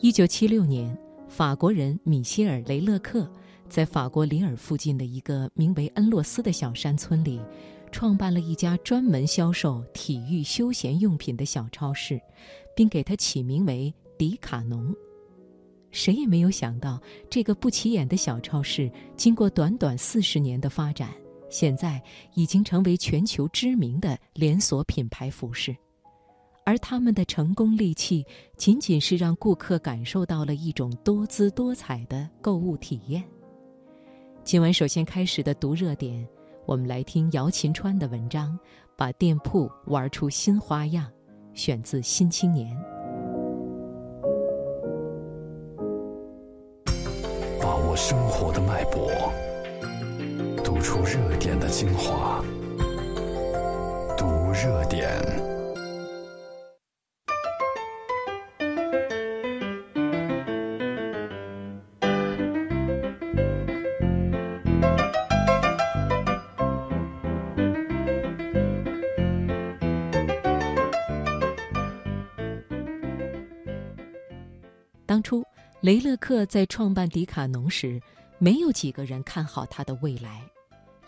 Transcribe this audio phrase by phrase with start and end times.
[0.00, 0.96] 一九七六年，
[1.28, 3.28] 法国人米歇尔·雷勒克
[3.68, 7.40] 在法国里尔附近的一个名为恩洛斯的小山村里，
[7.90, 12.20] 创办了一家专门销售体育休闲用品的小超市，
[12.76, 14.94] 并给它起名为“迪卡侬”。
[15.90, 21.12] 谁也没有想到，这个不起眼的小超市，经过短短四十年的发展，
[21.50, 22.00] 现在
[22.34, 25.76] 已经成为全球知名的连锁品牌服饰。
[26.68, 28.22] 而他们的成功利器，
[28.58, 33.24] 仅仅是让顾客感受到了一种多姿多彩的购物体验。
[34.44, 36.28] 今晚首先开始的读热点，
[36.66, 38.52] 我们来听姚琴川的文章
[38.98, 41.06] 《把店铺玩出新花样》，
[41.54, 42.76] 选自《新青年》。
[47.62, 49.10] 把握生活的脉搏，
[50.62, 52.44] 读出热点的精华，
[54.18, 55.57] 读热点。
[75.08, 75.42] 当初，
[75.80, 77.98] 雷勒克在创办迪卡侬时，
[78.36, 80.42] 没有几个人看好他的未来，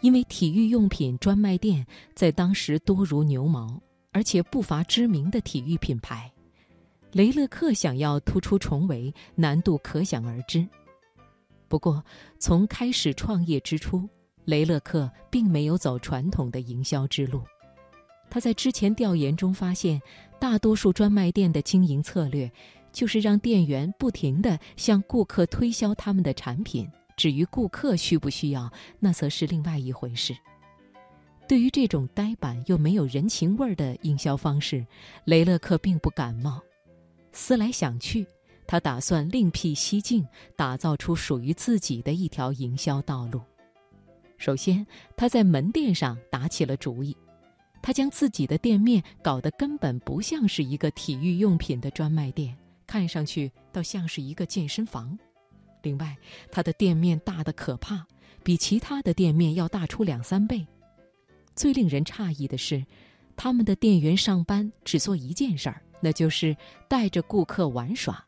[0.01, 3.78] 因为体育用品专卖店在当时多如牛毛，
[4.11, 6.33] 而且不乏知名的体育品牌。
[7.12, 10.67] 雷勒克想要突出重围，难度可想而知。
[11.69, 12.03] 不过，
[12.39, 14.09] 从开始创业之初，
[14.47, 17.43] 雷勒克并没有走传统的营销之路。
[18.31, 20.01] 他在之前调研中发现，
[20.39, 22.51] 大多数专卖店的经营策略。
[22.93, 30.37] 就是让店员不停地向顾客推销他们的产品，至于顾客需不需要，那则是另外一回事。
[31.49, 34.87] 对于这种呆板又没有人情味儿的营销方式，
[35.25, 36.63] 雷勒克并不感冒。
[37.33, 38.27] 思来想去，
[38.67, 40.25] 他打算另辟蹊径，
[40.57, 43.41] 打造出属于自己的一条营销道路。
[44.39, 47.17] 首先，他在门店上打起了主意，
[47.83, 52.56] 他将自己的店面搞得根本不像是一个体育用品的专卖店。
[52.91, 55.17] 看上去倒像是一个健身房。
[55.81, 56.17] 另外，
[56.51, 58.05] 它的店面大得可怕，
[58.43, 60.67] 比其他的店面要大出两三倍。
[61.55, 62.84] 最令人诧异的是，
[63.37, 66.56] 他们的店员上班只做一件事儿，那就是
[66.89, 68.27] 带着顾客玩耍。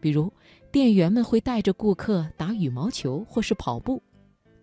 [0.00, 0.30] 比如，
[0.70, 4.02] 店员们会带着顾客打羽毛球或是跑步。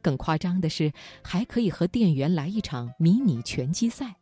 [0.03, 0.93] 更夸张的是，
[1.23, 4.15] 还可以和店员来一场迷你拳击赛。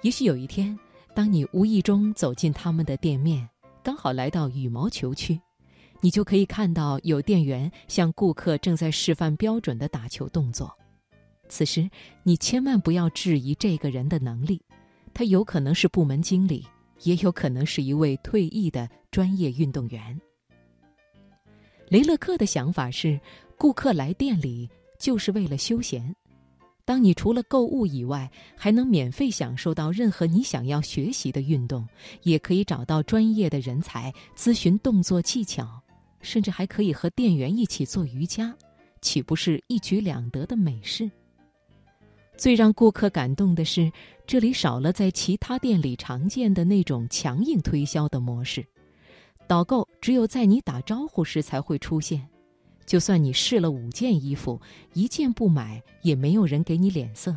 [0.00, 0.78] 也许有一天。
[1.14, 3.48] 当你无意中走进他们的店面，
[3.84, 5.40] 刚好来到羽毛球区，
[6.00, 10.76] 你就可以看到有店员向顾客正在示范标准的打球动作。
[11.48, 11.88] 此时，
[12.24, 14.60] 你千万不要质疑这个人的能力，
[15.12, 16.66] 他有可能是部门经理，
[17.04, 20.20] 也有可能是一位退役的专业运动员。
[21.88, 23.20] 雷勒克的想法是，
[23.56, 26.12] 顾客来店里就是为了休闲。
[26.86, 31.86] 当你除了购物以外，还能免费享受到任何你想要学习的运动，
[32.22, 35.80] 也可以找到专业的人才咨询动作技巧，
[36.20, 38.54] 甚至还可以和店员一起做瑜伽，
[39.00, 41.10] 岂不是一举两得的美事？
[42.36, 43.90] 最让顾客感动的是，
[44.26, 48.62] 这里少了在其他店里常见的那种强硬推销的模式，
[49.46, 52.28] 导购只有在你打招呼时才会出现。
[52.86, 54.60] 就算你试了五件衣服，
[54.92, 57.34] 一件不买，也没有人给你脸色，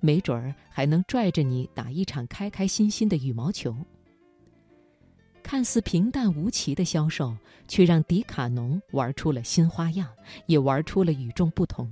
[0.00, 3.76] 没准儿还能拽着你打一场开开心心的羽毛球。
[5.42, 7.36] 看似平淡无奇的销售，
[7.66, 10.08] 却让迪卡侬玩出了新花样，
[10.46, 11.90] 也玩出了与众不同。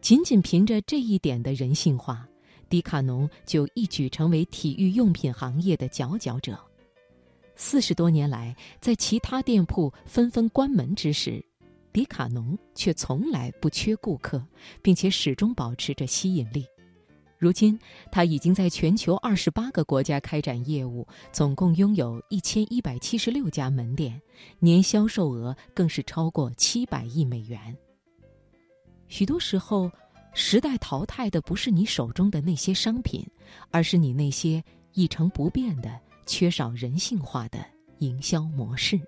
[0.00, 2.26] 仅仅凭着这一点的人性化，
[2.68, 6.58] 迪卡侬就一举成为体育用品行业的佼佼者。
[7.56, 11.44] 四十多年来，在其他店铺纷纷关门之时。
[11.92, 14.44] 迪卡侬却从来不缺顾客，
[14.80, 16.66] 并且始终保持着吸引力。
[17.38, 17.76] 如今，
[18.12, 24.20] 他已经在全球二十八个国家开展业务，总共拥有一千一百七十六家门店，
[24.60, 27.76] 年销售额更是超过七百亿美元。
[29.08, 29.90] 许多时候，
[30.32, 33.26] 时代淘汰的不是你手中的那些商品，
[33.72, 34.62] 而是你那些
[34.92, 37.58] 一成不变的、缺少人性化的
[37.98, 39.00] 营销模式。